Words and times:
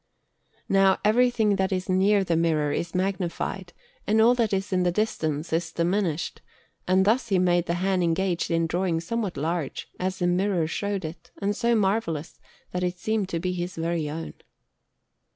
Now 0.67 0.97
everything 1.05 1.57
that 1.57 1.71
is 1.71 1.87
near 1.87 2.23
the 2.23 2.35
mirror 2.35 2.71
is 2.71 2.95
magnified, 2.95 3.71
and 4.07 4.19
all 4.19 4.33
that 4.33 4.51
is 4.51 4.73
at 4.73 4.87
a 4.87 4.91
distance 4.91 5.53
is 5.53 5.71
diminished, 5.71 6.41
and 6.87 7.05
thus 7.05 7.27
he 7.27 7.37
made 7.37 7.67
the 7.67 7.75
hand 7.75 8.01
engaged 8.03 8.49
in 8.49 8.65
drawing 8.65 8.99
somewhat 8.99 9.37
large, 9.37 9.89
as 9.99 10.17
the 10.17 10.25
mirror 10.25 10.65
showed 10.65 11.05
it, 11.05 11.29
and 11.39 11.55
so 11.55 11.75
marvellous 11.75 12.39
that 12.71 12.81
it 12.83 12.97
seemed 12.97 13.29
to 13.29 13.39
be 13.39 13.53
his 13.53 13.75
very 13.75 14.09
own. 14.09 14.33